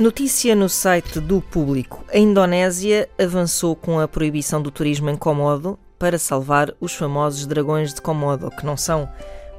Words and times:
Notícia 0.00 0.56
no 0.56 0.66
site 0.66 1.20
do 1.20 1.42
Público. 1.42 2.02
A 2.10 2.16
Indonésia 2.16 3.06
avançou 3.22 3.76
com 3.76 4.00
a 4.00 4.08
proibição 4.08 4.62
do 4.62 4.70
turismo 4.70 5.10
em 5.10 5.14
Komodo 5.14 5.78
para 5.98 6.18
salvar 6.18 6.72
os 6.80 6.94
famosos 6.94 7.44
dragões 7.44 7.92
de 7.92 8.00
Komodo, 8.00 8.50
que 8.50 8.64
não 8.64 8.78
são 8.78 9.06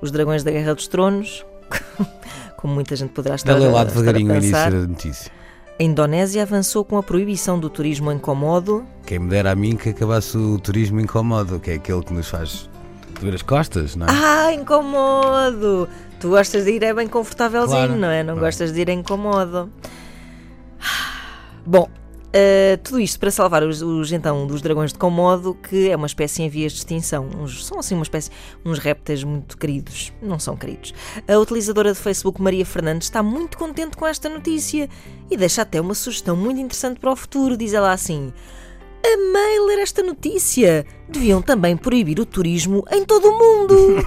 os 0.01 0.09
dragões 0.09 0.43
da 0.43 0.49
Guerra 0.49 0.73
dos 0.73 0.87
Tronos, 0.87 1.45
como 2.57 2.73
muita 2.73 2.95
gente 2.95 3.11
poderá 3.11 3.35
estar, 3.35 3.53
Dá-lhe 3.53 3.67
lá 3.67 3.83
devagarinho 3.83 4.33
o 4.33 4.37
início 4.37 4.51
da 4.51 4.87
notícia. 4.87 5.31
A 5.79 5.83
Indonésia 5.83 6.41
avançou 6.41 6.83
com 6.83 6.97
a 6.97 7.03
proibição 7.03 7.59
do 7.59 7.69
turismo 7.69 8.11
em 8.11 8.17
Komodo. 8.17 8.83
Quem 9.05 9.19
me 9.19 9.29
dera 9.29 9.51
a 9.51 9.55
mim 9.55 9.75
que 9.75 9.89
acabasse 9.89 10.35
o 10.35 10.57
turismo 10.57 10.99
incómodo, 10.99 11.59
que 11.59 11.69
é 11.69 11.75
aquele 11.75 12.01
que 12.01 12.13
nos 12.13 12.27
faz 12.27 12.67
doer 13.19 13.35
as 13.35 13.43
costas, 13.43 13.95
não 13.95 14.07
é? 14.07 14.09
Ah, 14.09 14.51
incomodo! 14.51 15.87
Tu 16.19 16.29
gostas 16.29 16.65
de 16.65 16.71
ir 16.71 16.81
é 16.81 16.95
bem 16.95 17.07
confortávelzinho, 17.07 17.77
Claro, 17.77 17.95
não 17.95 18.07
é? 18.07 18.23
Não 18.23 18.37
gostas 18.37 18.73
de 18.73 18.81
ir 18.81 18.89
em 18.89 19.01
incomodo. 19.01 19.69
Bom, 21.65 21.87
eh, 22.33 22.77
tudo 22.83 22.99
isto 22.99 23.19
para 23.19 23.29
salvar 23.29 23.61
os, 23.63 23.81
os, 23.81 24.11
então 24.11 24.47
dos 24.47 24.61
dragões 24.61 24.93
de 24.93 24.99
Komodo, 24.99 25.53
que 25.55 25.89
é 25.89 25.95
uma 25.95 26.07
espécie 26.07 26.41
em 26.43 26.49
vias 26.49 26.71
de 26.71 26.79
extinção. 26.79 27.27
Uns- 27.37 27.65
são 27.65 27.77
assim 27.79 27.93
uma 27.93 28.03
espécie, 28.03 28.31
uns 28.65 28.79
répteis 28.79 29.23
muito 29.23 29.57
queridos. 29.57 30.11
Não 30.21 30.39
são 30.39 30.55
queridos. 30.55 30.93
A 31.27 31.37
utilizadora 31.37 31.91
de 31.93 31.99
Facebook 31.99 32.41
Maria 32.41 32.65
Fernandes 32.65 33.07
está 33.07 33.21
muito 33.21 33.57
contente 33.57 33.97
com 33.97 34.07
esta 34.07 34.29
notícia 34.29 34.89
e 35.29 35.37
deixa 35.37 35.61
até 35.61 35.79
uma 35.81 35.93
sugestão 35.93 36.35
muito 36.35 36.59
interessante 36.59 36.99
para 36.99 37.11
o 37.11 37.15
futuro. 37.15 37.57
Diz 37.57 37.73
ela 37.73 37.91
assim: 37.91 38.31
Amei 39.05 39.59
ler 39.67 39.79
esta 39.79 40.01
notícia. 40.01 40.85
Deviam 41.09 41.41
também 41.41 41.75
proibir 41.75 42.19
o 42.19 42.25
turismo 42.25 42.83
em 42.91 43.03
todo 43.05 43.27
o 43.29 43.37
mundo. 43.37 43.97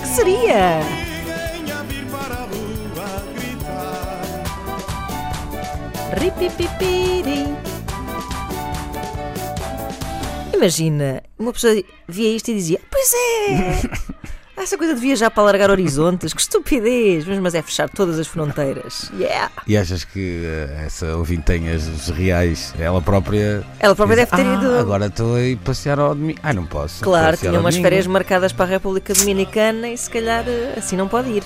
que 0.00 0.06
seria? 0.08 0.80
Ripipipiri. 6.12 7.46
Imagina, 10.54 11.22
uma 11.38 11.52
pessoa 11.52 11.74
via 12.08 12.34
isto 12.36 12.50
e 12.50 12.54
dizia: 12.54 12.80
Pois 12.90 13.12
é! 13.14 14.10
Essa 14.60 14.76
coisa 14.76 14.94
de 14.94 15.00
viajar 15.00 15.30
para 15.30 15.42
alargar 15.42 15.70
horizontes, 15.70 16.34
que 16.34 16.40
estupidez! 16.42 17.24
Mas, 17.26 17.38
mas 17.38 17.54
é 17.54 17.62
fechar 17.62 17.88
todas 17.88 18.18
as 18.18 18.26
fronteiras. 18.26 19.10
Yeah! 19.18 19.50
E 19.66 19.74
achas 19.74 20.04
que 20.04 20.42
eh, 20.44 20.82
essa 20.84 21.16
ouvinte 21.16 21.44
tem 21.44 21.70
as 21.70 21.86
os 21.86 22.08
reais, 22.10 22.74
ela 22.78 23.00
própria. 23.00 23.64
Ela 23.78 23.94
própria 23.96 24.16
diz, 24.18 24.28
deve 24.30 24.42
ter 24.42 24.50
"Ah, 24.50 24.54
ido. 24.54 24.78
Agora 24.78 25.06
estou 25.06 25.34
a 25.36 25.40
ir 25.40 25.56
passear 25.56 25.98
ao 25.98 26.14
domingo. 26.14 26.38
Ai, 26.42 26.52
não 26.52 26.66
posso. 26.66 27.02
Claro, 27.02 27.38
tinha 27.38 27.52
umas 27.52 27.74
domingo." 27.74 27.82
férias 27.82 28.06
marcadas 28.06 28.52
para 28.52 28.66
a 28.66 28.68
República 28.68 29.14
Dominicana 29.14 29.88
e 29.88 29.96
se 29.96 30.10
calhar 30.10 30.44
eh, 30.46 30.74
assim 30.76 30.94
não 30.94 31.08
pode 31.08 31.30
ir. 31.30 31.42